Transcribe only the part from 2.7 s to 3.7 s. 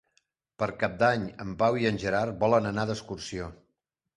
anar d'excursió.